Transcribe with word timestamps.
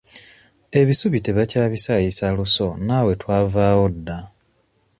Ebisubi 0.81 1.17
tebakyabisaayisa 1.25 2.25
luso 2.35 2.67
naawe 2.85 3.13
twavaawo 3.21 3.85
dda. 3.95 4.17